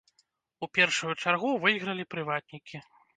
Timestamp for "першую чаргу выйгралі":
0.77-2.07